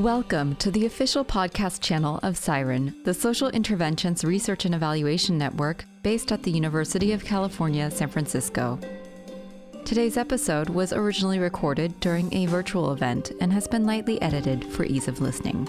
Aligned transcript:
Welcome 0.00 0.56
to 0.56 0.70
the 0.70 0.86
official 0.86 1.26
podcast 1.26 1.82
channel 1.82 2.20
of 2.22 2.38
Siren, 2.38 2.94
the 3.04 3.12
social 3.12 3.50
interventions 3.50 4.24
research 4.24 4.64
and 4.64 4.74
evaluation 4.74 5.36
network 5.36 5.84
based 6.02 6.32
at 6.32 6.42
the 6.42 6.50
University 6.50 7.12
of 7.12 7.22
California, 7.22 7.90
San 7.90 8.08
Francisco. 8.08 8.78
Today's 9.84 10.16
episode 10.16 10.70
was 10.70 10.94
originally 10.94 11.38
recorded 11.38 12.00
during 12.00 12.32
a 12.32 12.46
virtual 12.46 12.94
event 12.94 13.32
and 13.42 13.52
has 13.52 13.68
been 13.68 13.84
lightly 13.84 14.18
edited 14.22 14.64
for 14.72 14.84
ease 14.84 15.06
of 15.06 15.20
listening. 15.20 15.68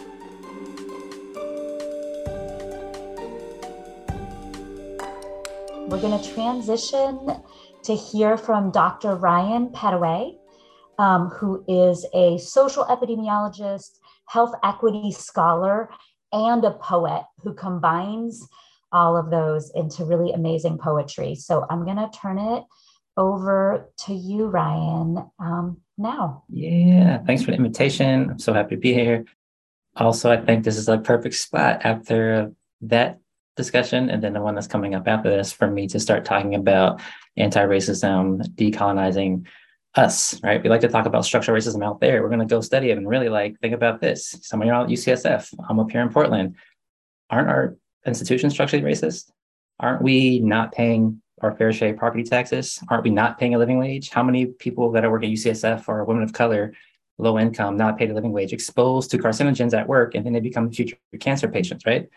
We're 5.89 6.00
going 6.00 6.18
to 6.18 6.34
transition 6.34 7.34
to 7.84 7.93
hear 7.93 8.38
from 8.38 8.71
Dr. 8.71 9.16
Ryan 9.16 9.71
Petteway, 9.71 10.38
um, 10.98 11.28
who 11.32 11.66
is 11.68 12.06
a 12.14 12.38
social 12.38 12.86
epidemiologist 12.86 13.98
health 14.32 14.54
equity 14.64 15.12
scholar, 15.12 15.90
and 16.32 16.64
a 16.64 16.71
poet 16.71 17.24
who 17.44 17.54
combines 17.54 18.48
all 18.94 19.18
of 19.18 19.30
those 19.30 19.71
into 19.76 20.06
really 20.06 20.32
amazing 20.32 20.78
poetry. 20.78 21.36
So 21.36 21.66
I'm 21.70 21.84
going 21.84 21.98
to 21.98 22.10
turn 22.18 22.38
it 22.40 22.64
over 23.18 23.90
to 24.06 24.14
you, 24.14 24.46
Ryan, 24.46 25.30
um, 25.40 25.82
now. 25.98 26.44
Yeah, 26.50 27.20
thanks 27.26 27.44
for 27.44 27.52
the 27.52 27.57
invitation. 27.57 28.30
I'm 28.32 28.40
so 28.40 28.54
happy 28.54 28.76
to 28.76 28.82
be 28.82 28.94
here. 28.94 29.26
Also, 29.98 30.32
I 30.32 30.38
think 30.38 30.64
this 30.64 30.78
is 30.78 30.88
a 30.88 30.98
perfect 30.98 31.36
spot 31.36 31.82
after 31.84 32.54
that 32.82 33.20
discussion 33.58 34.09
and 34.09 34.23
then 34.23 34.32
the 34.32 34.42
one 34.42 34.56
that's 34.56 34.68
coming 34.68 34.95
up 34.95 35.08
after 35.08 35.30
this 35.30 35.52
for 35.52 35.70
me 35.70 35.88
to 35.88 36.00
start 36.00 36.23
talking 36.23 36.56
about 36.56 37.02
anti 37.36 37.62
racism, 37.62 38.42
decolonizing 38.56 39.45
us, 39.95 40.41
right? 40.41 40.64
We 40.64 40.70
like 40.70 40.81
to 40.81 40.88
talk 40.88 41.06
about 41.06 41.25
structural 41.25 41.58
racism 41.58 41.84
out 41.84 42.00
there. 42.00 42.22
We're 42.22 42.30
going 42.30 42.39
to 42.39 42.45
go 42.45 42.61
study 42.61 42.92
it 42.92 42.97
and 42.97 43.08
really 43.08 43.30
like 43.30 43.59
think 43.59 43.73
about 43.73 44.00
this. 44.00 44.36
Some 44.42 44.61
of 44.61 44.67
y'all 44.67 44.83
at 44.83 44.89
UCSF, 44.89 45.53
I'm 45.67 45.80
up 45.80 45.92
here 45.92 46.02
in 46.02 46.09
Portland. 46.09 46.56
Aren't 47.30 47.50
our 47.50 47.75
institutions 48.06 48.53
structurally 48.53 48.86
racist? 48.86 49.31
Aren't 49.80 50.02
we 50.02 50.39
not 50.39 50.72
paying 50.72 51.22
our 51.42 51.56
fair 51.56 51.73
share 51.73 51.92
of 51.92 51.98
property 51.98 52.23
taxes? 52.23 52.80
Aren't 52.88 53.03
we 53.03 53.09
not 53.09 53.38
paying 53.38 53.56
a 53.56 53.58
living 53.58 53.80
wage? 53.80 54.09
How 54.09 54.23
many 54.23 54.45
people 54.45 54.92
that 54.92 55.03
are 55.03 55.11
working 55.11 55.31
at 55.31 55.38
UCSF 55.38 55.89
are 55.89 56.05
women 56.05 56.23
of 56.23 56.33
color, 56.33 56.73
low 57.17 57.38
income, 57.38 57.76
not 57.76 57.98
paid 57.98 58.11
a 58.11 58.14
living 58.14 58.31
wage, 58.31 58.53
exposed 58.53 59.11
to 59.11 59.17
carcinogens 59.17 59.78
at 59.78 59.88
work, 59.88 60.16
and 60.16 60.26
then 60.26 60.33
they 60.33 60.39
become 60.39 60.72
future 60.72 60.98
cancer 61.20 61.48
patients, 61.48 61.86
right? 61.86 62.09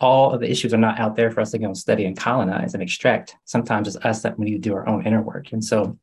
All 0.00 0.32
of 0.32 0.40
the 0.40 0.50
issues 0.50 0.74
are 0.74 0.78
not 0.78 0.98
out 0.98 1.14
there 1.14 1.30
for 1.30 1.40
us 1.40 1.52
to 1.52 1.58
go 1.58 1.66
and 1.66 1.78
study 1.78 2.06
and 2.06 2.16
colonize 2.16 2.74
and 2.74 2.82
extract. 2.82 3.36
Sometimes 3.44 3.86
it's 3.86 4.04
us 4.04 4.22
that 4.22 4.36
we 4.38 4.46
need 4.46 4.52
to 4.52 4.58
do 4.58 4.74
our 4.74 4.88
own 4.88 5.06
inner 5.06 5.22
work. 5.22 5.52
And 5.52 5.64
so 5.64 5.96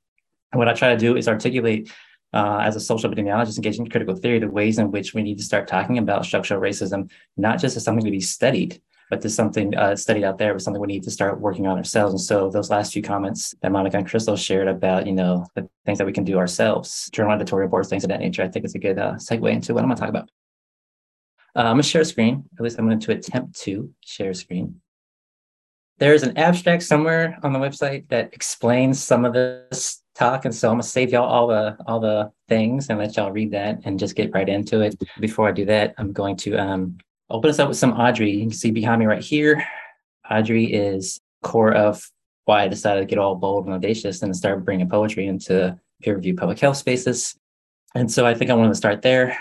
and 0.52 0.60
what 0.60 0.68
I 0.68 0.74
try 0.74 0.90
to 0.90 0.98
do 0.98 1.16
is 1.16 1.28
articulate 1.28 1.92
uh, 2.34 2.60
as 2.60 2.76
a 2.76 2.80
social 2.80 3.10
epidemiologist 3.10 3.58
engaging 3.58 3.86
in 3.86 3.92
critical 3.92 4.16
theory, 4.16 4.40
the 4.40 4.50
ways 4.50 4.78
in 4.78 4.92
which 4.92 5.14
we 5.14 5.24
need 5.24 5.38
to 5.38 5.44
start 5.44 5.68
talking 5.68 5.98
about 5.98 6.26
structural 6.26 6.62
racism, 6.62 7.10
not 7.38 7.60
just 7.60 7.76
as 7.76 7.84
something 7.84 8.06
to 8.06 8.12
be 8.12 8.20
studied, 8.20 8.82
but 9.10 9.26
as 9.26 9.34
something 9.34 9.76
uh, 9.76 9.96
studied 9.96 10.24
out 10.24 10.38
there, 10.38 10.54
but 10.54 10.62
something 10.62 10.82
we 10.82 10.88
need 10.88 11.04
to 11.04 11.12
start 11.12 11.42
working 11.42 11.66
on 11.66 11.78
ourselves. 11.78 12.14
And 12.14 12.22
so 12.22 12.50
those 12.50 12.70
last 12.70 12.94
few 12.94 13.02
comments 13.02 13.56
that 13.62 13.72
Monica 13.72 13.98
and 13.98 14.08
Crystal 14.08 14.36
shared 14.36 14.68
about, 14.68 15.08
you 15.08 15.14
know, 15.14 15.48
the 15.56 15.68
things 15.86 15.98
that 15.98 16.06
we 16.06 16.14
can 16.14 16.24
do 16.24 16.38
ourselves, 16.38 17.10
journal 17.12 17.34
editorial 17.34 17.70
boards, 17.70 17.90
things 17.90 18.04
of 18.04 18.10
that 18.10 18.20
nature, 18.20 18.44
I 18.44 18.48
think 18.48 18.66
is 18.66 18.76
a 18.76 18.80
good 18.80 19.00
uh, 19.00 19.14
segue 19.14 19.52
into 19.52 19.74
what 19.74 19.82
I'm 19.82 19.90
going 19.90 19.98
to 19.98 20.02
talk 20.02 20.10
about. 20.10 20.30
Uh, 21.56 21.62
I'm 21.62 21.74
going 21.74 21.82
to 21.82 21.88
share 21.88 22.02
a 22.02 22.06
screen. 22.06 22.44
At 22.58 22.64
least 22.64 22.78
I'm 22.78 22.86
going 22.86 23.00
to 23.00 23.12
attempt 23.12 23.60
to 23.62 23.92
share 24.06 24.30
a 24.30 24.36
screen. 24.36 24.82
There's 26.00 26.24
an 26.24 26.38
abstract 26.38 26.84
somewhere 26.84 27.38
on 27.44 27.52
the 27.52 27.60
website 27.60 28.08
that 28.08 28.34
explains 28.34 29.04
some 29.04 29.26
of 29.26 29.34
this 29.34 30.02
talk, 30.16 30.46
and 30.46 30.56
so 30.56 30.70
I'm 30.70 30.76
gonna 30.76 30.84
save 30.84 31.12
y'all 31.12 31.28
all 31.28 31.48
the 31.48 31.78
all 31.88 32.00
the 32.00 32.32
things 32.48 32.90
and 32.90 32.98
let 32.98 33.18
y'all 33.18 33.32
read 33.32 33.52
that 33.52 33.82
and 33.84 34.00
just 34.00 34.16
get 34.16 34.34
right 34.34 34.48
into 34.48 34.80
it. 34.80 34.96
Before 35.20 35.50
I 35.50 35.52
do 35.52 35.66
that, 35.66 35.94
I'm 35.98 36.14
going 36.14 36.38
to 36.38 36.58
um, 36.58 36.98
open 37.30 37.50
us 37.50 37.60
up 37.60 37.68
with 37.68 37.78
some 37.78 37.94
Audre. 37.94 38.34
You 38.34 38.42
can 38.42 38.52
see 38.52 38.72
behind 38.72 39.00
me 39.00 39.08
right 39.08 39.22
here. 39.22 39.64
Audre 40.32 40.70
is 40.72 41.20
core 41.44 41.74
of 41.74 42.10
why 42.46 42.64
I 42.64 42.68
decided 42.70 43.02
to 43.02 43.06
get 43.06 43.20
all 43.20 43.36
bold 43.36 43.66
and 43.66 43.74
audacious 43.74 44.22
and 44.22 44.36
start 44.36 44.64
bringing 44.64 44.90
poetry 44.90 45.28
into 45.28 45.78
peer-reviewed 46.02 46.38
public 46.38 46.60
health 46.60 46.78
spaces. 46.78 47.38
And 47.94 48.10
so 48.10 48.26
I 48.26 48.34
think 48.34 48.50
I 48.50 48.54
want 48.54 48.72
to 48.72 48.76
start 48.76 49.02
there. 49.02 49.38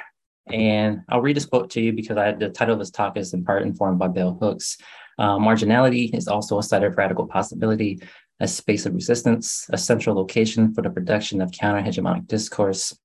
And 0.48 1.02
I'll 1.08 1.20
read 1.20 1.36
this 1.36 1.46
quote 1.46 1.70
to 1.70 1.80
you 1.80 1.92
because 1.92 2.16
I, 2.16 2.32
the 2.32 2.48
title 2.48 2.74
of 2.74 2.80
this 2.80 2.90
talk 2.90 3.16
is 3.16 3.32
in 3.32 3.44
part 3.44 3.62
informed 3.62 3.98
by 3.98 4.08
Bell 4.08 4.36
Hooks. 4.40 4.78
Uh, 5.18 5.36
marginality 5.36 6.14
is 6.14 6.28
also 6.28 6.58
a 6.58 6.62
site 6.62 6.84
of 6.84 6.96
radical 6.96 7.26
possibility 7.26 8.00
a 8.40 8.48
space 8.48 8.86
of 8.86 8.94
resistance, 8.94 9.66
a 9.72 9.78
central 9.78 10.14
location 10.14 10.72
for 10.72 10.82
the 10.82 10.90
production 10.90 11.40
of 11.40 11.52
counter 11.52 11.82
hegemonic 11.82 12.26
discourse 12.26 12.96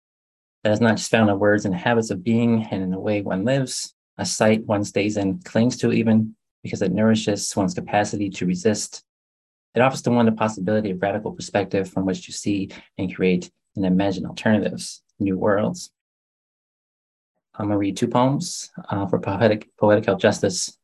that 0.63 0.71
is 0.71 0.81
not 0.81 0.97
just 0.97 1.11
found 1.11 1.29
in 1.29 1.39
words 1.39 1.65
and 1.65 1.75
habits 1.75 2.11
of 2.11 2.23
being 2.23 2.65
and 2.71 2.83
in 2.83 2.91
the 2.91 2.99
way 2.99 3.21
one 3.21 3.43
lives, 3.43 3.93
a 4.17 4.25
site 4.25 4.63
one 4.65 4.83
stays 4.83 5.17
in, 5.17 5.39
clings 5.39 5.77
to 5.77 5.91
even 5.91 6.35
because 6.61 6.81
it 6.81 6.93
nourishes 6.93 7.53
one's 7.55 7.73
capacity 7.73 8.29
to 8.29 8.45
resist. 8.45 9.03
It 9.75 9.81
offers 9.81 10.03
to 10.03 10.11
one 10.11 10.27
the 10.27 10.31
possibility 10.31 10.91
of 10.91 11.01
radical 11.01 11.31
perspective 11.31 11.89
from 11.89 12.05
which 12.05 12.25
to 12.27 12.31
see 12.31 12.69
and 12.97 13.13
create 13.13 13.51
and 13.75 13.85
imagine 13.85 14.25
alternatives, 14.25 15.01
new 15.19 15.37
worlds. 15.37 15.91
I'm 17.55 17.65
going 17.65 17.73
to 17.73 17.79
read 17.79 17.97
two 17.97 18.07
poems 18.07 18.71
uh, 18.89 19.07
for 19.07 19.19
poetic, 19.19 19.69
poetic 19.79 20.05
health 20.05 20.21
justice. 20.21 20.77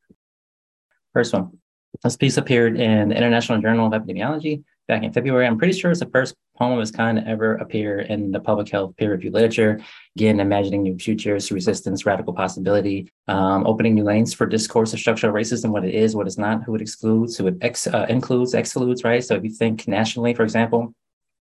First 1.14 1.34
one 1.34 1.60
this 2.04 2.18
piece 2.18 2.38
appeared 2.38 2.80
in 2.80 3.10
the 3.10 3.18
International 3.18 3.62
Journal 3.62 3.88
of 3.88 3.94
Epidemiology 3.94 4.64
back 4.88 5.04
in 5.04 5.12
February. 5.12 5.46
I'm 5.46 5.58
pretty 5.58 5.78
sure 5.78 5.92
it's 5.92 6.00
the 6.00 6.08
first 6.08 6.36
poem 6.58 6.74
of 6.74 6.80
its 6.80 6.92
kind 6.92 7.18
to 7.18 7.28
ever 7.28 7.56
appear 7.56 8.00
in 8.00 8.32
the 8.32 8.40
public 8.40 8.70
health 8.70 8.96
peer 8.98 9.12
reviewed 9.12 9.34
literature. 9.34 9.80
Again, 10.16 10.40
imagining 10.40 10.84
new 10.84 10.98
futures, 10.98 11.52
resistance, 11.52 12.06
radical 12.06 12.34
possibility, 12.34 13.12
um, 13.28 13.66
opening 13.66 13.96
new 13.96 14.04
lanes 14.04 14.34
for 14.34 14.46
discourse 14.46 14.94
of 14.94 15.00
structural 15.00 15.34
racism, 15.34 15.72
what 15.72 15.86
it 15.86 15.94
is, 15.94 16.16
what 16.16 16.28
it's 16.28 16.38
not, 16.38 16.64
who 16.64 16.76
it 16.76 16.82
excludes, 16.82 17.38
who 17.38 17.48
it 17.48 17.58
ex- 17.62 17.88
uh, 17.88 18.06
includes, 18.10 18.54
excludes, 18.54 19.04
right? 19.04 19.24
So 19.24 19.36
if 19.36 19.44
you 19.44 19.52
think 19.52 19.88
nationally, 19.88 20.34
for 20.34 20.44
example, 20.44 20.94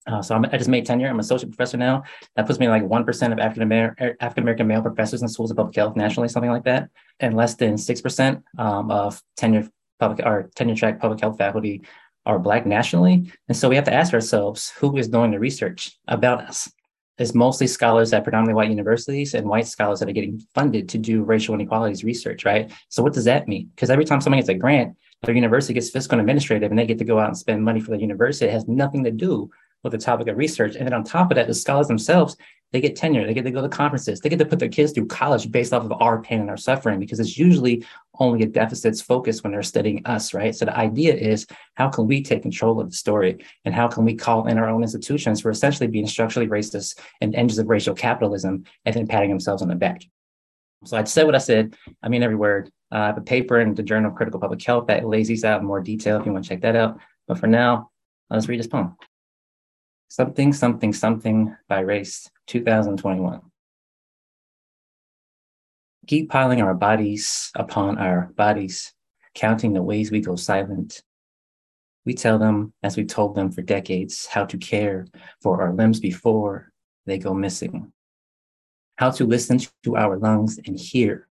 uh, 0.05 0.21
so 0.21 0.35
I'm, 0.35 0.45
i 0.45 0.57
just 0.57 0.69
made 0.69 0.85
tenure. 0.85 1.07
I'm 1.07 1.15
an 1.15 1.21
associate 1.21 1.49
professor 1.49 1.77
now. 1.77 2.03
That 2.35 2.45
puts 2.45 2.59
me 2.59 2.67
like 2.67 2.83
1% 2.83 3.31
of 3.31 3.39
African 3.39 3.63
American 3.63 4.15
African 4.19 4.43
American 4.43 4.67
male 4.67 4.81
professors 4.81 5.21
in 5.21 5.27
schools 5.27 5.51
of 5.51 5.57
public 5.57 5.75
health 5.75 5.95
nationally, 5.95 6.29
something 6.29 6.51
like 6.51 6.65
that, 6.65 6.89
and 7.19 7.35
less 7.35 7.55
than 7.55 7.75
6% 7.75 8.43
um, 8.57 8.91
of 8.91 9.21
tenure 9.37 9.69
public 9.99 10.25
our 10.25 10.49
tenure 10.55 10.75
track 10.75 10.99
public 10.99 11.21
health 11.21 11.37
faculty 11.37 11.83
are 12.25 12.39
black 12.39 12.65
nationally. 12.65 13.31
And 13.47 13.57
so 13.57 13.69
we 13.69 13.75
have 13.75 13.85
to 13.85 13.93
ask 13.93 14.13
ourselves 14.13 14.69
who 14.71 14.95
is 14.97 15.09
doing 15.09 15.31
the 15.31 15.39
research 15.39 15.97
about 16.07 16.41
us? 16.41 16.71
It's 17.17 17.35
mostly 17.35 17.67
scholars 17.67 18.11
at 18.11 18.23
predominantly 18.23 18.55
white 18.55 18.69
universities 18.69 19.33
and 19.35 19.47
white 19.47 19.67
scholars 19.67 19.99
that 19.99 20.09
are 20.09 20.13
getting 20.13 20.41
funded 20.55 20.89
to 20.89 20.97
do 20.97 21.23
racial 21.23 21.53
inequalities 21.53 22.03
research, 22.03 22.43
right? 22.43 22.71
So 22.89 23.03
what 23.03 23.13
does 23.13 23.25
that 23.25 23.47
mean? 23.47 23.69
Because 23.75 23.91
every 23.91 24.05
time 24.05 24.19
someone 24.19 24.39
gets 24.39 24.49
a 24.49 24.55
grant, 24.55 24.97
their 25.21 25.35
university 25.35 25.73
gets 25.73 25.89
fiscal 25.89 26.17
and 26.17 26.21
administrative 26.21 26.71
and 26.71 26.79
they 26.79 26.87
get 26.87 26.97
to 26.97 27.05
go 27.05 27.19
out 27.19 27.27
and 27.27 27.37
spend 27.37 27.63
money 27.63 27.79
for 27.79 27.91
the 27.91 27.99
university. 27.99 28.47
It 28.47 28.53
has 28.53 28.67
nothing 28.67 29.03
to 29.03 29.11
do 29.11 29.51
with 29.83 29.91
the 29.91 29.97
topic 29.97 30.27
of 30.27 30.37
research. 30.37 30.75
And 30.75 30.87
then 30.87 30.93
on 30.93 31.03
top 31.03 31.31
of 31.31 31.35
that, 31.35 31.47
the 31.47 31.53
scholars 31.53 31.87
themselves 31.87 32.37
they 32.73 32.81
get 32.81 32.95
tenure, 32.95 33.25
they 33.25 33.35
get 33.35 33.45
to 33.45 33.51
go 33.51 33.61
to 33.61 33.69
conferences, 33.69 34.19
they 34.19 34.29
get 34.29 34.39
to 34.39 34.45
put 34.45 34.57
their 34.57 34.67
kids 34.67 34.91
through 34.91 35.05
college 35.05 35.49
based 35.51 35.73
off 35.73 35.85
of 35.85 35.93
our 36.01 36.21
pain 36.21 36.41
and 36.41 36.49
our 36.49 36.57
suffering 36.57 36.99
because 36.99 37.19
it's 37.19 37.37
usually 37.37 37.85
only 38.19 38.41
a 38.41 38.47
deficits 38.47 38.99
focus 38.99 39.43
when 39.43 39.53
they're 39.53 39.61
studying 39.61 40.01
us, 40.05 40.33
right? 40.33 40.55
So 40.55 40.65
the 40.65 40.75
idea 40.75 41.13
is 41.13 41.45
how 41.75 41.89
can 41.89 42.07
we 42.07 42.23
take 42.23 42.41
control 42.41 42.81
of 42.81 42.89
the 42.89 42.95
story 42.95 43.45
and 43.63 43.75
how 43.75 43.87
can 43.87 44.05
we 44.05 44.15
call 44.15 44.47
in 44.47 44.57
our 44.57 44.67
own 44.67 44.81
institutions 44.81 45.39
for 45.39 45.51
essentially 45.51 45.87
being 45.87 46.07
structurally 46.07 46.49
racist 46.49 46.99
and 47.21 47.35
engines 47.35 47.59
of 47.59 47.69
racial 47.69 47.93
capitalism 47.93 48.65
and 48.85 48.95
then 48.95 49.07
patting 49.07 49.29
themselves 49.29 49.61
on 49.61 49.67
the 49.67 49.75
back. 49.75 50.03
So 50.85 50.97
I 50.97 51.03
said 51.03 51.27
what 51.27 51.35
I 51.35 51.39
said. 51.39 51.75
I 52.01 52.09
mean 52.09 52.23
every 52.23 52.35
word. 52.35 52.71
Uh, 52.91 52.97
I 52.97 53.05
have 53.05 53.17
a 53.17 53.21
paper 53.21 53.59
in 53.59 53.75
the 53.75 53.83
Journal 53.83 54.09
of 54.09 54.17
Critical 54.17 54.39
Public 54.39 54.63
Health 54.63 54.87
that 54.87 55.05
lays 55.05 55.27
these 55.27 55.45
out 55.45 55.61
in 55.61 55.67
more 55.67 55.79
detail 55.79 56.19
if 56.19 56.25
you 56.25 56.33
want 56.33 56.43
to 56.43 56.49
check 56.49 56.61
that 56.61 56.75
out. 56.75 56.99
But 57.27 57.37
for 57.37 57.47
now, 57.47 57.91
let's 58.31 58.47
read 58.47 58.59
this 58.59 58.67
poem. 58.67 58.95
Something, 60.13 60.53
something, 60.53 60.93
something 60.93 61.55
by 61.67 61.79
race, 61.79 62.29
2021. 62.45 63.41
Keep 66.05 66.29
piling 66.29 66.61
our 66.61 66.75
bodies 66.75 67.49
upon 67.55 67.97
our 67.97 68.31
bodies, 68.35 68.93
counting 69.33 69.73
the 69.73 69.81
ways 69.81 70.11
we 70.11 70.21
go 70.21 70.35
silent. 70.35 71.01
We 72.05 72.13
tell 72.13 72.37
them, 72.37 72.73
as 72.83 72.95
we've 72.95 73.07
told 73.07 73.33
them 73.33 73.51
for 73.51 73.63
decades, 73.63 74.27
how 74.27 74.45
to 74.45 74.57
care 74.59 75.07
for 75.41 75.63
our 75.63 75.73
limbs 75.73 75.99
before 75.99 76.71
they 77.07 77.17
go 77.17 77.33
missing, 77.33 77.91
how 78.97 79.09
to 79.09 79.25
listen 79.25 79.61
to 79.81 79.95
our 79.95 80.19
lungs 80.19 80.59
and 80.63 80.79
hear 80.79 81.27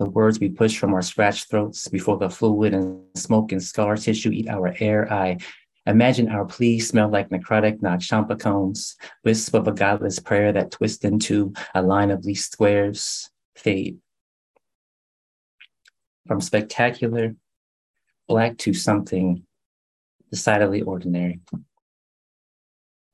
the 0.00 0.10
words 0.10 0.40
we 0.40 0.48
push 0.48 0.76
from 0.78 0.94
our 0.94 1.02
scratched 1.02 1.48
throats 1.48 1.86
before 1.86 2.18
the 2.18 2.28
fluid 2.28 2.74
and 2.74 3.04
smoke 3.14 3.52
and 3.52 3.62
scar 3.62 3.96
tissue 3.96 4.32
eat 4.32 4.48
our 4.48 4.74
air. 4.80 5.12
I 5.12 5.38
Imagine 5.86 6.28
our 6.28 6.44
pleas 6.44 6.88
smell 6.88 7.08
like 7.08 7.30
necrotic 7.30 7.80
Nag 7.80 8.00
Champa 8.00 8.36
cones, 8.36 8.96
wisp 9.24 9.54
of 9.54 9.66
a 9.66 9.72
godless 9.72 10.18
prayer 10.18 10.52
that 10.52 10.70
twist 10.70 11.04
into 11.04 11.54
a 11.74 11.82
line 11.82 12.10
of 12.10 12.24
least 12.24 12.52
squares, 12.52 13.30
fade. 13.56 13.98
From 16.26 16.40
spectacular 16.40 17.34
black 18.28 18.58
to 18.58 18.74
something 18.74 19.44
decidedly 20.30 20.82
ordinary. 20.82 21.40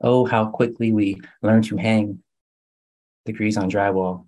Oh, 0.01 0.27
how 0.27 0.47
quickly 0.47 0.93
we 0.93 1.21
learn 1.43 1.62
to 1.62 1.77
hang 1.77 2.23
degrees 3.25 3.57
on 3.57 3.71
drywall, 3.71 4.27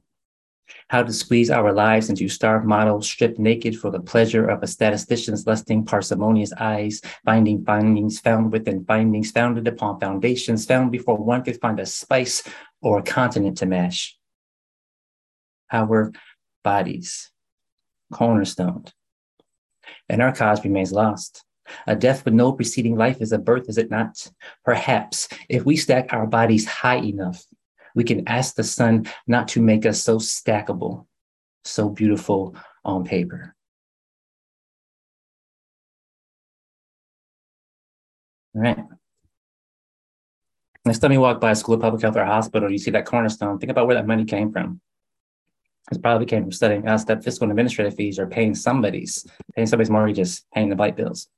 how 0.89 1.03
to 1.03 1.13
squeeze 1.13 1.51
our 1.51 1.73
lives 1.73 2.11
into 2.11 2.29
starved 2.29 2.67
models 2.67 3.09
stripped 3.09 3.39
naked 3.39 3.79
for 3.79 3.91
the 3.91 4.01
pleasure 4.01 4.49
of 4.49 4.63
a 4.63 4.67
statistician's 4.67 5.47
lusting 5.47 5.85
parsimonious 5.85 6.53
eyes, 6.59 7.01
finding 7.25 7.65
findings 7.65 8.21
found 8.21 8.53
within 8.53 8.85
findings 8.85 9.31
founded 9.31 9.67
upon 9.69 10.01
foundations 10.01 10.67
found 10.67 10.91
before 10.91 11.17
one 11.17 11.43
could 11.43 11.61
find 11.61 11.81
a 11.81 11.87
spice 11.87 12.43
or 12.81 12.99
a 12.99 13.03
continent 13.03 13.59
to 13.59 13.67
mash. 13.67 14.17
Our 15.71 16.13
bodies, 16.65 17.31
cornerstoned, 18.13 18.93
and 20.09 20.23
our 20.23 20.33
cause 20.33 20.65
remains 20.65 20.93
lost. 20.93 21.45
A 21.87 21.95
death 21.95 22.25
with 22.25 22.35
no 22.35 22.53
preceding 22.53 22.97
life 22.97 23.21
is 23.21 23.33
a 23.33 23.39
birth, 23.39 23.69
is 23.69 23.77
it 23.77 23.91
not? 23.91 24.31
Perhaps 24.65 25.29
if 25.49 25.67
we 25.67 25.77
stack 25.77 26.13
our 26.13 26.27
bodies 26.27 26.67
high 26.67 26.97
enough, 26.97 27.45
we 27.95 28.05
can 28.05 28.27
ask 28.29 28.55
the 28.55 28.65
sun 28.65 29.07
not 29.27 29.49
to 29.49 29.63
make 29.63 29.87
us 29.87 30.03
so 30.03 30.19
stackable, 30.19 31.07
so 31.65 31.89
beautiful 31.89 32.55
on 32.85 33.05
paper. 33.05 33.55
All 38.55 38.63
right. 38.63 38.79
Next 40.85 41.01
time 41.01 41.13
you 41.13 41.21
walk 41.21 41.41
by 41.41 41.51
a 41.51 41.55
school 41.55 41.75
of 41.75 41.81
public 41.81 42.03
health 42.03 42.17
or 42.17 42.23
a 42.23 42.27
hospital, 42.27 42.71
you 42.71 42.79
see 42.79 42.91
that 42.93 43.05
cornerstone, 43.05 43.59
think 43.59 43.71
about 43.71 43.87
where 43.87 43.97
that 43.97 44.07
money 44.07 44.25
came 44.25 44.51
from. 44.51 44.81
It 45.91 46.03
probably 46.03 46.27
came 46.27 46.43
from 46.43 46.53
studying 46.53 46.87
us 46.89 47.05
that 47.05 47.25
fiscal 47.25 47.45
and 47.45 47.53
administrative 47.53 47.95
fees 47.95 48.19
are 48.19 48.27
paying 48.27 48.55
somebody's, 48.55 49.27
paying 49.55 49.67
somebody's 49.67 49.91
mortgages, 49.91 50.45
paying 50.55 50.69
the 50.69 50.77
light 50.77 50.97
bills. 50.97 51.29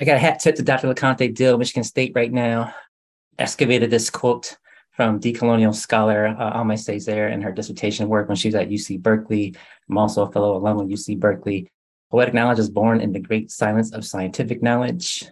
I 0.00 0.04
got 0.04 0.16
a 0.16 0.20
hat 0.20 0.40
tip 0.40 0.56
to 0.56 0.62
Dr. 0.62 0.88
LeConte 0.88 1.34
Dill, 1.34 1.58
Michigan 1.58 1.84
State 1.84 2.12
right 2.14 2.32
now. 2.32 2.74
Excavated 3.38 3.90
this 3.90 4.10
quote 4.10 4.56
from 4.98 5.20
decolonial 5.20 5.72
scholar 5.72 6.26
uh, 6.26 6.50
Alma 6.58 6.74
Césaire 6.74 7.32
and 7.32 7.40
her 7.44 7.52
dissertation 7.52 8.08
work 8.08 8.26
when 8.26 8.36
she 8.36 8.48
was 8.48 8.56
at 8.56 8.68
UC 8.68 9.00
Berkeley. 9.00 9.54
I'm 9.88 9.96
also 9.96 10.26
a 10.26 10.32
fellow 10.32 10.56
alum 10.56 10.80
of 10.80 10.88
UC 10.88 11.20
Berkeley. 11.20 11.70
Poetic 12.10 12.34
knowledge 12.34 12.58
is 12.58 12.68
born 12.68 13.00
in 13.00 13.12
the 13.12 13.20
great 13.20 13.52
silence 13.52 13.92
of 13.92 14.04
scientific 14.04 14.60
knowledge. 14.60 15.24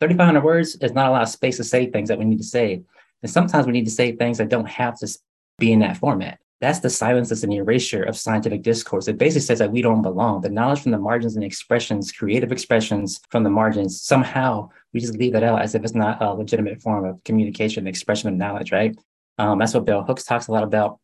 3,500 0.00 0.42
words 0.42 0.74
is 0.80 0.90
not 0.90 1.06
a 1.06 1.12
lot 1.12 1.22
of 1.22 1.28
space 1.28 1.58
to 1.58 1.64
say 1.64 1.88
things 1.88 2.08
that 2.08 2.18
we 2.18 2.24
need 2.24 2.38
to 2.38 2.42
say. 2.44 2.82
And 3.22 3.30
sometimes 3.30 3.64
we 3.64 3.72
need 3.72 3.84
to 3.84 3.92
say 3.92 4.10
things 4.10 4.38
that 4.38 4.48
don't 4.48 4.68
have 4.68 4.98
to 4.98 5.18
be 5.60 5.70
in 5.72 5.78
that 5.78 5.98
format. 5.98 6.40
That's 6.60 6.78
the 6.78 6.90
silences 6.90 7.42
and 7.42 7.52
the 7.52 7.58
erasure 7.58 8.02
of 8.02 8.16
scientific 8.16 8.62
discourse. 8.62 9.08
It 9.08 9.18
basically 9.18 9.42
says 9.42 9.58
that 9.58 9.72
we 9.72 9.82
don't 9.82 10.02
belong. 10.02 10.40
The 10.40 10.48
knowledge 10.48 10.80
from 10.82 10.92
the 10.92 10.98
margins 10.98 11.34
and 11.34 11.44
expressions, 11.44 12.12
creative 12.12 12.52
expressions 12.52 13.20
from 13.30 13.42
the 13.42 13.50
margins, 13.50 14.00
somehow 14.00 14.70
we 14.92 15.00
just 15.00 15.16
leave 15.16 15.32
that 15.32 15.42
out 15.42 15.60
as 15.60 15.74
if 15.74 15.82
it's 15.82 15.94
not 15.94 16.22
a 16.22 16.32
legitimate 16.32 16.80
form 16.80 17.04
of 17.04 17.22
communication, 17.24 17.86
expression 17.86 18.28
of 18.28 18.36
knowledge, 18.36 18.72
right? 18.72 18.96
Um, 19.38 19.58
that's 19.58 19.74
what 19.74 19.84
Bell 19.84 20.04
Hooks 20.04 20.24
talks 20.24 20.46
a 20.46 20.52
lot 20.52 20.62
about. 20.62 21.00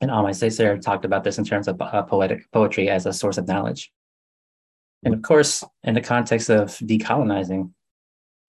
And 0.00 0.10
Alma 0.10 0.30
Césaire 0.30 0.80
talked 0.80 1.04
about 1.04 1.24
this 1.24 1.38
in 1.38 1.44
terms 1.44 1.68
of 1.68 1.80
uh, 1.80 2.02
poetic 2.02 2.50
poetry 2.52 2.88
as 2.88 3.04
a 3.04 3.12
source 3.12 3.36
of 3.36 3.46
knowledge. 3.46 3.92
And 5.04 5.12
of 5.12 5.22
course, 5.22 5.64
in 5.84 5.94
the 5.94 6.00
context 6.00 6.50
of 6.50 6.70
decolonizing, 6.78 7.70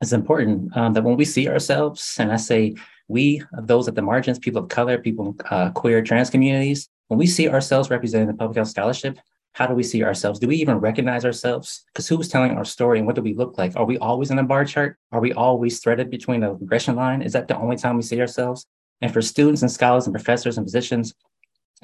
it's 0.02 0.14
important 0.14 0.76
um, 0.78 0.94
that 0.94 1.04
when 1.04 1.18
we 1.18 1.26
see 1.26 1.50
ourselves, 1.50 2.16
and 2.20 2.32
I 2.32 2.38
say 2.38 2.76
we, 3.10 3.44
those 3.52 3.88
at 3.88 3.96
the 3.96 4.02
margins, 4.02 4.40
people 4.40 4.64
of 4.64 4.70
color, 4.70 4.98
people 4.98 5.36
uh, 5.50 5.72
queer, 5.72 6.02
trans 6.02 6.30
communities, 6.30 6.88
when 7.08 7.18
we 7.18 7.28
see 7.28 7.50
ourselves 7.50 7.90
representing 7.90 8.28
the 8.28 8.34
public 8.34 8.56
health 8.56 8.70
scholarship, 8.70 9.18
how 9.54 9.66
do 9.66 9.74
we 9.74 9.84
see 9.84 10.04
ourselves? 10.04 10.40
Do 10.40 10.48
we 10.48 10.58
even 10.58 10.78
recognize 10.78 11.26
ourselves? 11.26 11.84
Because 11.88 12.08
who's 12.08 12.30
telling 12.30 12.52
our 12.52 12.64
story 12.64 13.00
and 13.00 13.08
what 13.08 13.16
do 13.16 13.24
we 13.24 13.34
look 13.34 13.58
like? 13.58 13.76
Are 13.76 13.84
we 13.84 13.98
always 13.98 14.30
in 14.30 14.38
a 14.38 14.44
bar 14.44 14.64
chart? 14.64 14.98
Are 15.12 15.20
we 15.20 15.34
always 15.34 15.80
threaded 15.80 16.12
between 16.12 16.44
a 16.44 16.54
regression 16.54 16.96
line? 16.96 17.24
Is 17.24 17.34
that 17.34 17.48
the 17.48 17.58
only 17.58 17.76
time 17.76 17.96
we 17.96 18.04
see 18.04 18.22
ourselves? 18.22 18.68
And 19.02 19.12
for 19.12 19.24
students 19.24 19.64
and 19.64 19.72
scholars 19.72 20.06
and 20.06 20.14
professors 20.14 20.58
and 20.58 20.66
physicians, 20.66 21.16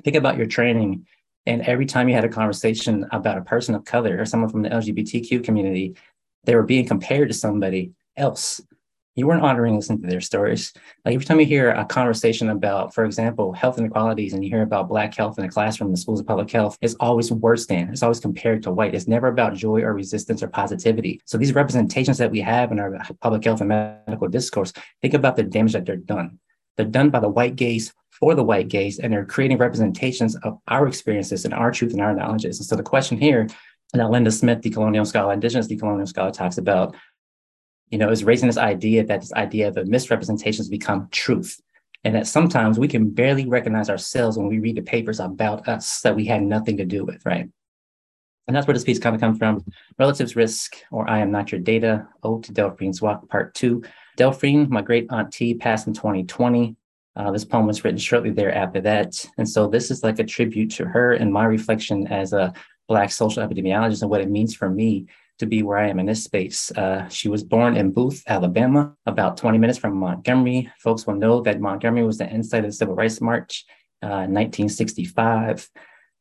think 0.04 0.16
about 0.16 0.38
your 0.38 0.46
training. 0.46 1.08
And 1.48 1.64
every 1.64 1.88
time 1.88 2.08
you 2.08 2.16
had 2.16 2.24
a 2.24 2.30
conversation 2.30 3.08
about 3.12 3.38
a 3.38 3.42
person 3.42 3.74
of 3.74 3.84
color 3.84 4.20
or 4.20 4.26
someone 4.26 4.50
from 4.50 4.62
the 4.62 4.70
LGBTQ 4.70 5.44
community, 5.44 5.96
they 6.44 6.56
were 6.56 6.64
being 6.64 6.86
compared 6.86 7.30
to 7.30 7.34
somebody 7.34 7.94
else 8.16 8.62
you 9.16 9.26
weren't 9.26 9.44
honoring 9.44 9.76
listening 9.76 10.02
to 10.02 10.08
their 10.08 10.20
stories. 10.20 10.74
Like 11.06 11.16
every 11.16 11.26
time 11.26 11.40
you 11.40 11.46
hear 11.46 11.72
a 11.72 11.86
conversation 11.86 12.50
about, 12.50 12.94
for 12.94 13.06
example, 13.06 13.54
health 13.54 13.78
inequalities, 13.78 14.34
and 14.34 14.44
you 14.44 14.50
hear 14.50 14.62
about 14.62 14.90
Black 14.90 15.16
health 15.16 15.40
in 15.40 15.46
a 15.46 15.50
classroom 15.50 15.92
the 15.92 15.98
schools 15.98 16.20
of 16.20 16.28
public 16.28 16.52
health, 16.52 16.78
it's 16.82 16.96
always 17.00 17.32
worse 17.32 17.66
than, 17.66 17.90
it's 17.90 18.04
always 18.04 18.20
compared 18.20 18.62
to 18.64 18.72
white. 18.72 18.94
It's 18.94 19.08
never 19.08 19.28
about 19.28 19.56
joy 19.56 19.82
or 19.82 19.94
resistance 19.94 20.44
or 20.44 20.50
positivity. 20.50 21.22
So 21.26 21.38
these 21.38 21.56
representations 21.56 22.18
that 22.18 22.30
we 22.30 22.42
have 22.42 22.74
in 22.74 22.80
our 22.80 23.00
public 23.22 23.44
health 23.46 23.62
and 23.62 23.70
medical 23.70 24.28
discourse, 24.28 24.74
think 25.02 25.14
about 25.14 25.38
the 25.38 25.44
damage 25.44 25.74
that 25.74 25.86
they're 25.86 25.96
done. 25.96 26.40
They're 26.76 26.86
done 26.86 27.10
by 27.10 27.22
the 27.22 27.30
white 27.30 27.56
gaze 27.56 27.94
for 28.12 28.36
the 28.36 28.44
white 28.44 28.68
gaze, 28.68 29.00
and 29.00 29.14
they're 29.14 29.26
creating 29.26 29.58
representations 29.58 30.36
of 30.38 30.58
our 30.68 30.88
experiences 30.88 31.46
and 31.46 31.54
our 31.54 31.72
truth 31.72 31.94
and 31.94 32.02
our 32.02 32.14
knowledges. 32.14 32.60
And 32.60 32.66
so 32.66 32.76
the 32.76 32.84
question 32.84 33.18
here 33.18 33.48
that 33.94 34.10
Linda 34.10 34.32
Smith, 34.32 34.60
decolonial 34.60 35.08
scholar, 35.08 35.34
indigenous 35.34 35.68
decolonial 35.68 36.08
scholar, 36.08 36.32
talks 36.32 36.58
about 36.58 36.96
you 37.90 37.98
know, 37.98 38.10
is 38.10 38.24
raising 38.24 38.48
this 38.48 38.58
idea 38.58 39.04
that 39.06 39.22
this 39.22 39.34
idea 39.34 39.68
of 39.68 39.88
misrepresentations 39.88 40.70
become 40.70 41.08
truth. 41.12 41.62
And 42.04 42.14
that 42.14 42.28
sometimes 42.28 42.78
we 42.78 42.88
can 42.88 43.10
barely 43.10 43.48
recognize 43.48 43.90
ourselves 43.90 44.38
when 44.38 44.48
we 44.48 44.60
read 44.60 44.78
the 44.78 44.82
papers 44.84 45.20
about 45.20 45.68
us 45.68 46.02
that 46.02 46.16
we 46.16 46.26
had 46.26 46.44
nothing 46.44 46.78
to 46.78 46.86
do 46.86 47.04
with, 47.04 47.26
right? 47.26 47.50
And 48.48 48.56
that's 48.56 48.68
where 48.68 48.76
this 48.76 48.84
piece 48.84 49.00
kind 49.00 49.16
of 49.16 49.22
comes 49.22 49.40
from. 49.40 49.66
Relatives 49.98 50.36
Risk, 50.36 50.76
or 50.92 51.10
I 51.10 51.20
Am 51.20 51.32
Not 51.32 51.52
Your 51.52 51.62
Data, 51.62 52.08
Ode 52.22 52.44
to 52.44 52.54
Delphine's 52.54 53.02
Walk, 53.02 53.28
Part 53.28 53.56
Two. 53.56 53.84
Delphine, 54.18 54.70
my 54.70 54.84
great 54.84 55.08
auntie, 55.12 55.56
passed 55.56 55.88
in 55.88 55.94
2020. 55.94 56.76
Uh, 57.16 57.32
this 57.32 57.46
poem 57.46 57.66
was 57.66 57.84
written 57.84 57.98
shortly 57.98 58.30
thereafter 58.30 58.82
that. 58.82 59.26
And 59.38 59.50
so 59.50 59.68
this 59.68 59.90
is 59.90 60.04
like 60.04 60.20
a 60.20 60.24
tribute 60.24 60.72
to 60.72 60.86
her 60.86 61.14
and 61.14 61.34
my 61.34 61.46
reflection 61.46 62.08
as 62.08 62.34
a 62.34 62.54
Black 62.88 63.12
social 63.12 63.42
epidemiologist 63.46 64.02
and 64.02 64.12
what 64.12 64.22
it 64.22 64.30
means 64.30 64.54
for 64.54 64.70
me 64.70 65.08
to 65.40 65.46
be 65.46 65.64
where 65.64 65.78
I 65.78 65.90
am 65.90 66.00
in 66.00 66.06
this 66.06 66.24
space. 66.24 66.72
Uh, 66.72 67.08
she 67.10 67.28
was 67.28 67.44
born 67.44 67.76
in 67.76 67.92
Booth, 67.92 68.24
Alabama, 68.28 68.94
about 69.06 69.38
20 69.38 69.58
minutes 69.58 69.80
from 69.80 69.98
Montgomery. 69.98 70.72
Folks 70.80 71.06
will 71.06 71.16
know 71.16 71.42
that 71.42 71.60
Montgomery 71.60 72.06
was 72.06 72.18
the 72.18 72.26
end 72.26 72.46
site 72.46 72.64
of 72.64 72.70
the 72.72 72.76
Civil 72.76 72.96
Rights 72.96 73.22
March 73.22 73.66
uh, 74.04 74.08
in 74.08 74.34
1965. 74.34 75.70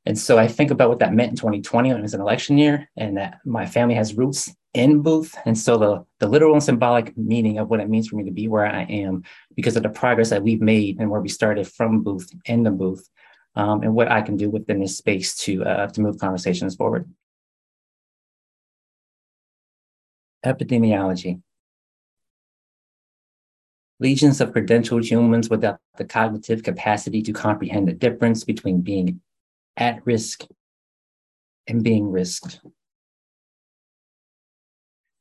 And 0.07 0.19
so 0.19 0.37
I 0.37 0.49
think 0.49 0.71
about 0.71 0.91
what 0.91 0.99
that 0.99 1.15
meant 1.15 1.31
in 1.31 1.37
2020 1.37 1.91
when 1.91 1.99
it 1.99 2.03
was 2.03 2.15
an 2.15 2.21
election 2.21 2.59
year, 2.59 2.91
and 2.97 3.17
that 3.17 3.39
my 3.45 3.67
family 3.67 3.95
has 3.95 4.15
roots 4.15 4.55
in 4.75 5.01
Booth. 5.01 5.35
And 5.47 5.57
so 5.57 5.79
the, 5.79 6.05
the 6.19 6.29
literal 6.29 6.53
and 6.53 6.63
symbolic 6.63 7.17
meaning 7.17 7.59
of 7.59 7.71
what 7.71 7.81
it 7.81 7.89
means 7.89 8.09
for 8.09 8.17
me 8.17 8.25
to 8.25 8.31
be 8.31 8.49
where 8.49 8.67
I 8.67 8.83
am 8.83 9.23
because 9.55 9.77
of 9.77 9.83
the 9.83 9.89
progress 9.89 10.31
that 10.31 10.43
we've 10.43 10.61
made 10.61 10.99
and 10.99 11.11
where 11.11 11.21
we 11.21 11.29
started 11.29 11.69
from 11.69 12.03
Booth 12.03 12.29
in 12.45 12.65
the 12.65 12.71
Booth, 12.71 13.09
um, 13.55 13.83
and 13.83 13.95
what 13.95 14.11
I 14.11 14.21
can 14.21 14.37
do 14.37 14.51
within 14.51 14.81
this 14.81 14.99
space 14.99 15.37
to, 15.39 15.65
uh, 15.65 15.87
to 15.87 16.01
move 16.01 16.19
conversations 16.19 16.75
forward. 16.75 17.09
Epidemiology. 20.45 21.41
Legions 24.01 24.41
of 24.41 24.53
credentialed 24.53 25.05
humans 25.05 25.49
without 25.49 25.79
the 25.97 26.05
cognitive 26.05 26.63
capacity 26.63 27.23
to 27.23 27.33
comprehend 27.33 27.89
the 27.89 27.93
difference 27.93 28.45
between 28.45 28.81
being 28.81 29.21
at 29.77 30.05
risk 30.05 30.45
and 31.67 31.83
being 31.83 32.11
risked. 32.11 32.61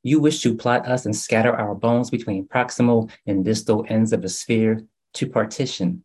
You 0.02 0.20
wish 0.20 0.42
to 0.42 0.54
plot 0.54 0.86
us 0.86 1.06
and 1.06 1.16
scatter 1.16 1.54
our 1.54 1.74
bones 1.74 2.10
between 2.10 2.46
proximal 2.46 3.10
and 3.26 3.44
distal 3.44 3.86
ends 3.88 4.12
of 4.12 4.24
a 4.24 4.28
sphere 4.28 4.82
to 5.14 5.26
partition 5.26 6.04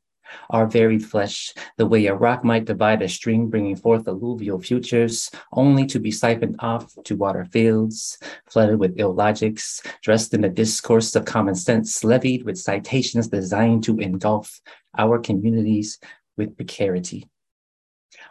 our 0.50 0.68
varied 0.68 1.06
flesh, 1.06 1.54
the 1.78 1.86
way 1.86 2.06
a 2.06 2.14
rock 2.14 2.44
might 2.44 2.66
divide 2.66 3.02
a 3.02 3.10
stream, 3.10 3.50
bringing 3.50 3.76
forth 3.76 4.08
alluvial 4.08 4.60
futures, 4.60 5.30
only 5.54 5.86
to 5.86 6.00
be 6.00 6.12
siphoned 6.12 6.56
off 6.60 6.94
to 7.04 7.16
water 7.16 7.46
fields, 7.46 8.18
flooded 8.50 8.80
with 8.80 8.98
illogics, 8.98 9.82
dressed 10.02 10.34
in 10.34 10.42
the 10.42 10.50
discourse 10.50 11.16
of 11.16 11.26
common 11.26 11.56
sense, 11.56 12.04
levied 12.04 12.44
with 12.44 12.58
citations 12.58 13.28
designed 13.28 13.84
to 13.84 14.00
engulf 14.00 14.62
our 14.98 15.20
communities 15.20 16.00
with 16.38 16.56
precarity. 16.56 17.28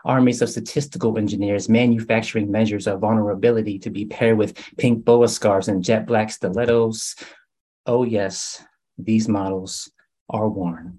Armies 0.05 0.43
of 0.43 0.49
statistical 0.49 1.19
engineers 1.19 1.69
manufacturing 1.69 2.51
measures 2.51 2.87
of 2.87 3.01
vulnerability 3.01 3.79
to 3.79 3.91
be 3.91 4.07
paired 4.07 4.39
with 4.39 4.57
pink 4.77 5.05
boa 5.05 5.29
scarves 5.29 5.69
and 5.69 5.85
jet 5.85 6.07
black 6.07 6.31
stilettos. 6.31 7.15
Oh, 7.87 8.05
yes, 8.05 8.65
these 8.97 9.29
models 9.29 9.91
are 10.31 10.49
worn 10.49 10.99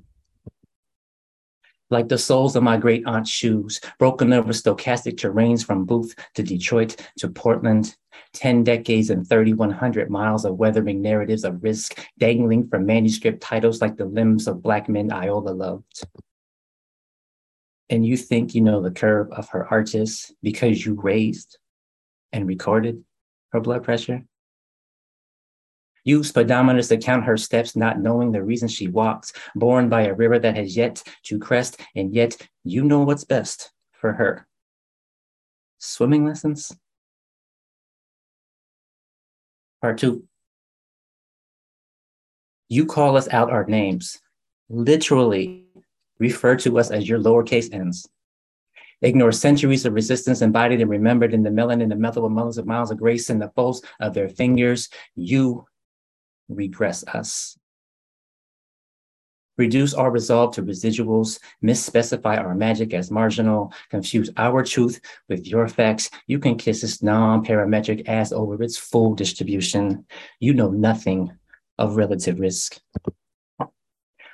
like 1.89 2.07
the 2.07 2.17
soles 2.17 2.55
of 2.55 2.63
my 2.63 2.77
great 2.77 3.05
aunt's 3.05 3.29
shoes, 3.29 3.79
broken 3.97 4.33
over 4.33 4.53
stochastic 4.53 5.15
terrains 5.15 5.65
from 5.65 5.85
Booth 5.85 6.15
to 6.35 6.43
Detroit 6.43 6.95
to 7.19 7.29
Portland. 7.29 7.95
10 8.33 8.63
decades 8.63 9.09
and 9.09 9.27
3,100 9.27 10.11
miles 10.11 10.45
of 10.45 10.57
weathering 10.57 11.01
narratives 11.01 11.43
of 11.43 11.63
risk 11.63 11.99
dangling 12.19 12.67
from 12.67 12.85
manuscript 12.85 13.41
titles 13.41 13.81
like 13.81 13.97
the 13.97 14.05
limbs 14.05 14.47
of 14.47 14.61
Black 14.61 14.87
men 14.87 15.11
Iola 15.11 15.49
loved. 15.49 16.03
And 17.89 18.05
you 18.05 18.17
think 18.17 18.53
you 18.53 18.61
know 18.61 18.81
the 18.81 18.91
curve 18.91 19.31
of 19.31 19.49
her 19.49 19.67
arches 19.67 20.31
because 20.43 20.85
you 20.85 20.99
raised 21.01 21.57
and 22.31 22.47
recorded 22.47 23.03
her 23.51 23.59
blood 23.59 23.83
pressure? 23.83 24.23
Use 26.09 26.31
speedometers 26.31 26.89
to 26.89 26.97
count 26.97 27.25
her 27.25 27.37
steps, 27.37 27.75
not 27.75 27.99
knowing 27.99 28.31
the 28.31 28.41
reason 28.41 28.67
she 28.67 28.87
walks, 28.87 29.31
born 29.53 29.89
by 29.89 30.01
a 30.05 30.13
river 30.15 30.39
that 30.39 30.55
has 30.55 30.75
yet 30.75 31.03
to 31.25 31.37
crest, 31.37 31.79
and 31.95 32.15
yet 32.15 32.35
you 32.63 32.83
know 32.83 33.01
what's 33.01 33.23
best 33.23 33.71
for 33.91 34.13
her. 34.13 34.47
Swimming 35.77 36.25
lessons? 36.25 36.75
Part 39.83 39.99
two. 39.99 40.23
You 42.69 42.87
call 42.87 43.15
us 43.15 43.27
out 43.27 43.51
our 43.51 43.65
names, 43.65 44.19
literally 44.67 45.67
refer 46.17 46.55
to 46.55 46.79
us 46.79 46.89
as 46.89 47.07
your 47.07 47.19
lowercase 47.19 47.71
n's. 47.71 48.07
Ignore 49.03 49.31
centuries 49.31 49.85
of 49.85 49.93
resistance 49.93 50.41
embodied 50.41 50.81
and 50.81 50.89
remembered 50.89 51.35
in 51.35 51.43
the 51.43 51.51
melanin 51.51 51.91
and 51.91 52.01
methyl 52.01 52.27
miles 52.29 52.57
of 52.57 52.65
miles 52.65 52.89
of 52.89 52.97
grace 52.97 53.29
in 53.29 53.37
the 53.37 53.51
folds 53.55 53.83
of 53.99 54.15
their 54.15 54.27
fingers. 54.27 54.89
You 55.15 55.65
regress 56.49 57.03
us. 57.05 57.57
Reduce 59.57 59.93
our 59.93 60.09
resolve 60.09 60.55
to 60.55 60.63
residuals, 60.63 61.37
misspecify 61.61 62.39
our 62.39 62.55
magic 62.55 62.93
as 62.93 63.11
marginal, 63.11 63.73
confuse 63.89 64.29
our 64.37 64.63
truth 64.63 65.01
with 65.27 65.45
your 65.45 65.67
facts. 65.67 66.09
You 66.27 66.39
can 66.39 66.57
kiss 66.57 66.79
this 66.79 67.03
non 67.03 67.43
parametric 67.43 68.07
ass 68.07 68.31
over 68.31 68.61
its 68.63 68.77
full 68.77 69.15
distribution. 69.15 70.05
You 70.39 70.53
know 70.53 70.69
nothing 70.69 71.33
of 71.77 71.97
relative 71.97 72.39
risk. 72.39 72.79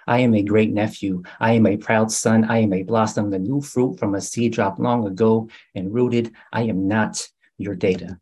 I 0.07 0.19
am 0.19 0.36
a 0.36 0.43
great 0.43 0.72
nephew. 0.72 1.24
I 1.39 1.53
am 1.53 1.65
a 1.65 1.77
proud 1.77 2.12
son. 2.12 2.45
I 2.45 2.60
am 2.60 2.74
a 2.74 2.84
blossom, 2.84 3.31
the 3.31 3.39
new 3.39 3.62
fruit 3.62 3.98
from 3.98 4.13
a 4.13 4.22
seed 4.22 4.53
dropped 4.53 4.79
long 4.79 5.07
ago 5.07 5.50
and 5.74 5.91
rooted. 5.91 6.31
I 6.53 6.63
am 6.63 6.88
not 6.88 7.27
your 7.57 7.74
data. 7.74 8.19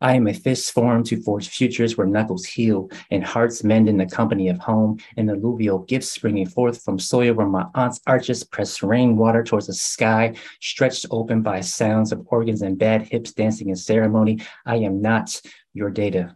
I 0.00 0.14
am 0.14 0.26
a 0.26 0.34
fist 0.34 0.72
formed 0.72 1.06
to 1.06 1.22
forge 1.22 1.48
futures 1.48 1.96
where 1.96 2.06
knuckles 2.06 2.44
heal 2.44 2.90
and 3.10 3.24
hearts 3.24 3.64
mend 3.64 3.88
in 3.88 3.96
the 3.96 4.06
company 4.06 4.48
of 4.48 4.58
home, 4.58 4.98
and 5.16 5.30
alluvial 5.30 5.78
gifts 5.80 6.10
springing 6.10 6.46
forth 6.46 6.82
from 6.84 6.98
soil 6.98 7.34
where 7.34 7.46
my 7.46 7.66
aunt's 7.74 8.00
arches 8.06 8.44
press 8.44 8.82
rainwater 8.82 9.42
towards 9.42 9.68
the 9.68 9.74
sky, 9.74 10.34
stretched 10.60 11.06
open 11.10 11.42
by 11.42 11.60
sounds 11.60 12.12
of 12.12 12.26
organs 12.26 12.62
and 12.62 12.78
bad 12.78 13.02
hips 13.02 13.32
dancing 13.32 13.70
in 13.70 13.76
ceremony. 13.76 14.38
I 14.66 14.76
am 14.76 15.00
not 15.00 15.40
your 15.72 15.90
data. 15.90 16.34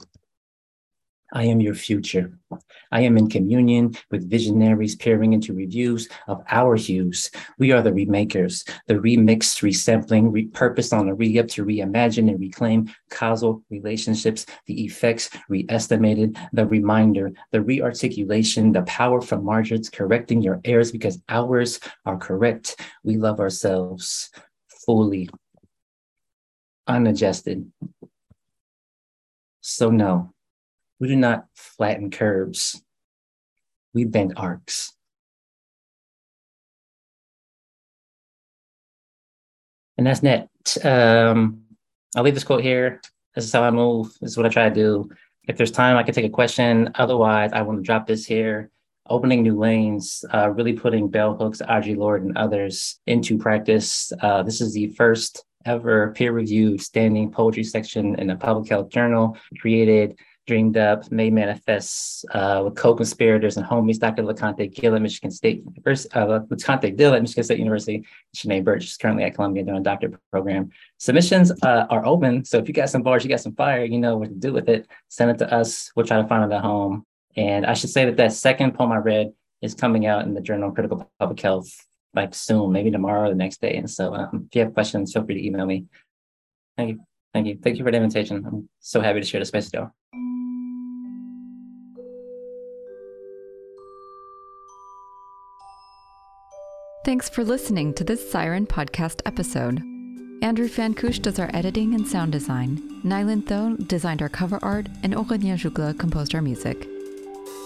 I 1.32 1.44
am 1.44 1.60
your 1.60 1.74
future. 1.74 2.32
I 2.90 3.02
am 3.02 3.16
in 3.16 3.28
communion 3.28 3.94
with 4.10 4.28
visionaries 4.28 4.96
peering 4.96 5.32
into 5.32 5.54
reviews 5.54 6.08
of 6.26 6.42
our 6.50 6.74
hues. 6.74 7.30
We 7.58 7.70
are 7.72 7.82
the 7.82 7.92
remakers, 7.92 8.64
the 8.88 8.94
remixed, 8.94 9.62
resampling, 9.62 10.32
repurposed 10.32 10.96
on 10.96 11.08
a 11.08 11.14
re-up 11.14 11.46
to 11.48 11.64
reimagine 11.64 12.28
and 12.28 12.40
reclaim 12.40 12.92
causal 13.10 13.62
relationships, 13.70 14.44
the 14.66 14.84
effects 14.84 15.30
re-estimated, 15.48 16.36
the 16.52 16.66
reminder, 16.66 17.32
the 17.52 17.62
re-articulation, 17.62 18.72
the 18.72 18.82
power 18.82 19.20
from 19.20 19.44
margins 19.44 19.88
correcting 19.88 20.42
your 20.42 20.60
errors 20.64 20.90
because 20.90 21.20
ours 21.28 21.78
are 22.06 22.18
correct. 22.18 22.80
We 23.04 23.16
love 23.16 23.38
ourselves 23.38 24.30
fully, 24.84 25.30
unadjusted. 26.88 27.70
So 29.60 29.90
no, 29.90 30.32
we 31.00 31.08
do 31.08 31.16
not 31.16 31.46
flatten 31.54 32.10
curves, 32.10 32.80
we 33.94 34.04
bend 34.04 34.34
arcs. 34.36 34.92
And 39.98 40.06
that's 40.06 40.22
net. 40.22 40.48
Um, 40.84 41.62
I'll 42.16 42.22
leave 42.22 42.34
this 42.34 42.44
quote 42.44 42.62
here. 42.62 43.00
This 43.34 43.44
is 43.44 43.52
how 43.52 43.62
I 43.62 43.70
move. 43.70 44.08
This 44.20 44.30
is 44.30 44.36
what 44.36 44.46
I 44.46 44.50
try 44.50 44.68
to 44.68 44.74
do. 44.74 45.10
If 45.48 45.56
there's 45.56 45.70
time, 45.70 45.96
I 45.96 46.02
can 46.02 46.14
take 46.14 46.24
a 46.24 46.30
question. 46.30 46.90
Otherwise, 46.94 47.50
I 47.52 47.62
want 47.62 47.78
to 47.78 47.82
drop 47.82 48.06
this 48.06 48.24
here. 48.24 48.70
Opening 49.08 49.42
new 49.42 49.58
lanes, 49.58 50.24
uh, 50.32 50.50
really 50.50 50.72
putting 50.72 51.08
bell 51.08 51.36
hooks, 51.36 51.60
Audre 51.68 51.96
Lorde, 51.96 52.24
and 52.24 52.36
others 52.38 53.00
into 53.06 53.36
practice. 53.36 54.12
Uh, 54.22 54.42
this 54.42 54.60
is 54.60 54.72
the 54.72 54.88
first 54.90 55.44
ever 55.66 56.12
peer-reviewed 56.12 56.80
standing 56.80 57.30
poetry 57.30 57.64
section 57.64 58.18
in 58.18 58.30
a 58.30 58.36
public 58.36 58.70
health 58.70 58.88
journal 58.88 59.36
created 59.60 60.16
dreamed 60.46 60.76
up, 60.76 61.10
made 61.12 61.32
manifests 61.32 62.24
uh, 62.32 62.62
with 62.64 62.74
co-conspirators 62.74 63.56
and 63.56 63.66
homies, 63.66 63.98
Dr. 63.98 64.22
LeConte 64.22 64.74
Gill 64.74 64.94
at 64.94 65.02
Michigan 65.02 65.30
State 65.30 65.62
University, 65.64 66.12
uh, 66.14 66.40
LeConte 66.50 66.96
Dill 66.96 67.14
at 67.14 67.22
Michigan 67.22 67.44
State 67.44 67.58
University, 67.58 68.04
Sinead 68.34 68.64
Birch 68.64 68.84
is 68.84 68.96
currently 68.96 69.24
at 69.24 69.34
Columbia 69.34 69.64
doing 69.64 69.78
a 69.78 69.82
doctorate 69.82 70.16
program. 70.30 70.70
Submissions 70.98 71.52
uh, 71.62 71.86
are 71.90 72.04
open, 72.04 72.44
so 72.44 72.58
if 72.58 72.68
you 72.68 72.74
got 72.74 72.90
some 72.90 73.02
bars, 73.02 73.22
you 73.22 73.30
got 73.30 73.40
some 73.40 73.54
fire, 73.54 73.84
you 73.84 73.98
know 73.98 74.16
what 74.16 74.28
to 74.28 74.34
do 74.34 74.52
with 74.52 74.68
it, 74.68 74.88
send 75.08 75.30
it 75.30 75.38
to 75.38 75.52
us. 75.52 75.92
We'll 75.94 76.06
try 76.06 76.20
to 76.20 76.26
find 76.26 76.50
it 76.50 76.54
at 76.54 76.62
home. 76.62 77.04
And 77.36 77.64
I 77.64 77.74
should 77.74 77.90
say 77.90 78.06
that 78.06 78.16
that 78.16 78.32
second 78.32 78.74
poem 78.74 78.92
I 78.92 78.96
read 78.96 79.32
is 79.62 79.74
coming 79.74 80.06
out 80.06 80.24
in 80.24 80.34
the 80.34 80.40
Journal 80.40 80.70
of 80.70 80.74
Critical 80.74 81.10
Public 81.18 81.40
Health 81.40 81.86
like 82.14 82.34
soon, 82.34 82.72
maybe 82.72 82.90
tomorrow 82.90 83.26
or 83.26 83.28
the 83.28 83.36
next 83.36 83.60
day. 83.60 83.76
And 83.76 83.88
so 83.88 84.14
um, 84.14 84.46
if 84.48 84.56
you 84.56 84.62
have 84.62 84.74
questions, 84.74 85.12
feel 85.12 85.24
free 85.24 85.36
to 85.36 85.46
email 85.46 85.66
me. 85.66 85.86
Thank 86.76 86.90
you. 86.90 87.09
Thank 87.32 87.46
you. 87.46 87.58
Thank 87.62 87.78
you 87.78 87.84
for 87.84 87.90
the 87.90 87.96
invitation. 87.98 88.44
I'm 88.46 88.68
so 88.80 89.00
happy 89.00 89.20
to 89.20 89.26
share 89.26 89.40
the 89.40 89.46
space 89.46 89.66
with 89.66 89.74
y'all. 89.74 89.90
Thanks 97.04 97.30
for 97.30 97.44
listening 97.44 97.94
to 97.94 98.04
this 98.04 98.30
Siren 98.30 98.66
podcast 98.66 99.20
episode. 99.24 99.82
Andrew 100.42 100.68
Fankush 100.68 101.20
does 101.22 101.38
our 101.38 101.50
editing 101.54 101.94
and 101.94 102.06
sound 102.06 102.32
design. 102.32 103.00
Nylan 103.04 103.46
Tho 103.46 103.76
designed 103.84 104.22
our 104.22 104.28
cover 104.28 104.58
art, 104.62 104.88
and 105.02 105.14
Aurélien 105.14 105.56
Jougla 105.56 105.98
composed 105.98 106.34
our 106.34 106.42
music. 106.42 106.86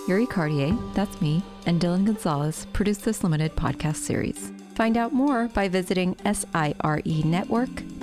Yuri 0.06 0.26
Cartier, 0.26 0.76
that's 0.94 1.20
me, 1.20 1.42
and 1.66 1.80
Dylan 1.80 2.04
Gonzalez 2.04 2.66
produced 2.72 3.04
this 3.04 3.24
limited 3.24 3.56
podcast 3.56 3.96
series. 3.96 4.52
Find 4.74 4.96
out 4.96 5.12
more 5.12 5.48
by 5.48 5.68
visiting 5.68 6.14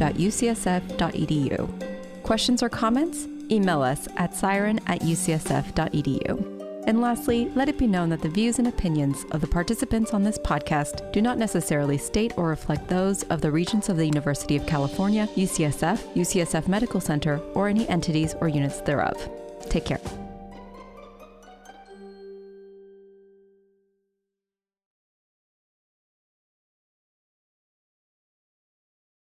sirenetwork.ucsf.edu. 0.02 2.24
Questions 2.24 2.64
or 2.64 2.70
comments? 2.70 3.28
Email 3.50 3.82
us 3.82 4.08
at 4.18 4.34
siren 4.34 4.80
at 4.88 5.02
ucsf.edu. 5.02 6.58
And 6.88 7.00
lastly, 7.00 7.52
let 7.54 7.70
it 7.70 7.78
be 7.78 7.86
known 7.86 8.10
that 8.10 8.22
the 8.22 8.30
views 8.30 8.58
and 8.58 8.68
opinions 8.68 9.24
of 9.32 9.42
the 9.42 9.48
participants 9.48 10.16
on 10.16 10.24
this 10.24 10.40
podcast 10.40 11.12
do 11.12 11.22
not 11.22 11.38
necessarily 11.38 11.98
state 11.98 12.34
or 12.38 12.48
reflect 12.48 12.88
those 12.88 13.22
of 13.24 13.42
the 13.42 13.52
Regents 13.52 13.90
of 13.90 13.98
the 13.98 14.06
University 14.06 14.56
of 14.56 14.66
California, 14.66 15.28
UCSF, 15.36 16.00
UCSF 16.16 16.68
Medical 16.68 17.00
Center, 17.00 17.40
or 17.54 17.68
any 17.68 17.88
entities 17.88 18.34
or 18.42 18.48
units 18.48 18.82
thereof. 18.82 19.30
Take 19.70 19.86
care. 19.86 20.31